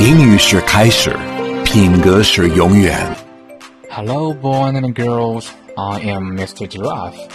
[0.00, 1.14] 英语是开始，
[1.62, 2.98] 品格是永远。
[3.90, 5.48] Hello, boys and girls.
[5.76, 6.66] I am Mr.
[6.66, 7.28] Giraffe.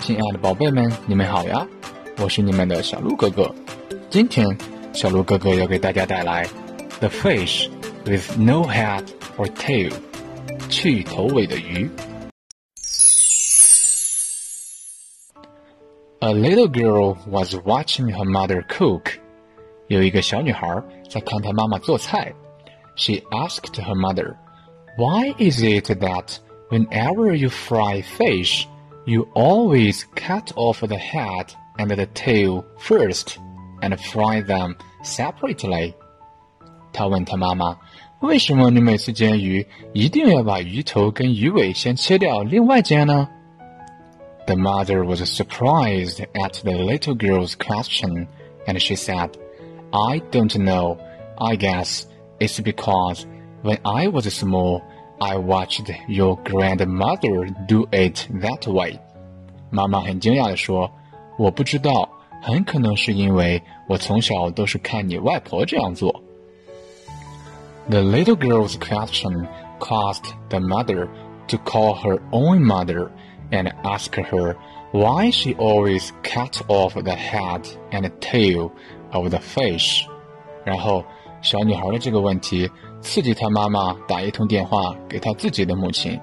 [0.00, 1.66] 亲爱的宝贝们，你们好呀！
[2.18, 3.52] 我是你们的小鹿哥哥。
[4.08, 4.56] 今天，
[4.92, 6.46] 小鹿哥哥要给大家带来《
[7.00, 7.68] The Fish
[8.04, 9.02] with No Head
[9.36, 9.92] or Tail》
[10.68, 11.90] 去头尾的鱼。
[16.20, 19.18] A little girl was watching her mother cook.
[19.88, 22.32] 有一个小女孩在看她妈妈做菜。
[22.96, 24.36] She asked her mother,
[24.96, 26.36] "Why is it that
[26.70, 28.64] whenever you fry fish,
[29.04, 33.36] you always cut off the head and the tail first
[33.80, 35.94] and fry them separately?"
[36.92, 37.78] 她问她妈妈：“
[38.20, 43.28] 为什么你每次煎鱼一定要把鱼头跟鱼尾先切掉，另外煎呢？”
[44.46, 48.26] The mother was surprised at the little girl's question,
[48.66, 49.30] and she said,
[49.90, 50.98] I don't know.
[51.38, 52.06] I guess
[52.38, 53.26] it's because
[53.62, 54.82] when I was small,
[55.20, 58.98] I watched your grandmother do it that way.
[59.70, 62.08] 妈妈很惊讶地说：“我不知道，
[62.42, 66.22] 很可能是因为我从小都是看你外婆这样做。”
[67.88, 69.48] The little girl's question
[69.78, 71.08] caused the mother
[71.48, 73.10] to call her own mother
[73.50, 74.56] and ask her
[74.92, 78.70] why she always cut off the head and tail
[79.12, 80.04] of the fish。
[80.64, 81.04] 然后，
[81.42, 82.70] 小女孩的这个问题
[83.00, 86.20] 刺激她妈妈打一通电话给她自己的母亲。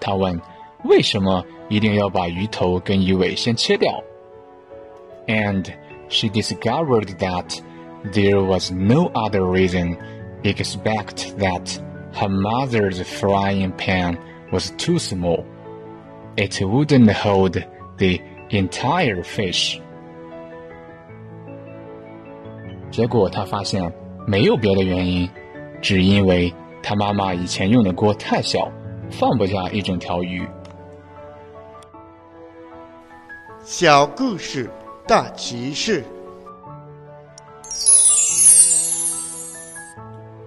[0.00, 4.02] 她问：“为什么一定要把鱼头跟鱼尾先切掉？”
[5.26, 5.66] And
[6.08, 7.60] she discovered that
[8.12, 9.96] there was no other reason
[10.42, 11.78] except that
[12.14, 14.16] her mother's frying pan
[14.50, 15.44] was too small.
[16.36, 17.62] It wouldn't hold
[17.98, 19.80] the entire fish.
[22.93, 23.91] 结果他发现
[24.27, 25.27] 没有别的原因，
[25.81, 28.71] 只因为他妈妈以前用的锅太小，
[29.09, 30.47] 放不下一整条鱼。
[33.63, 34.69] 小故事
[35.07, 36.03] 大启示。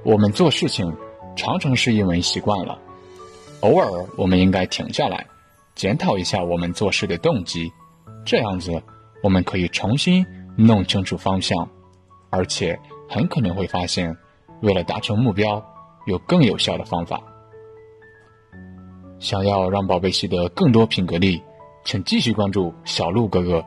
[0.05, 0.97] 我们做事情
[1.35, 2.79] 常常是因为习惯了，
[3.59, 5.27] 偶尔我们应该停下来，
[5.75, 7.73] 检讨一下我们做事的动机，
[8.25, 8.81] 这样子
[9.25, 10.25] 我们可以重新
[10.57, 11.69] 弄清楚方向，
[12.31, 12.79] 而且
[13.09, 14.17] 很可能会发现，
[14.63, 15.65] 为了达成目标，
[16.07, 17.23] 有更有效的方法。
[19.19, 21.43] 想要让宝贝习得更多品格力，
[21.85, 23.65] 请继续关注小鹿哥哥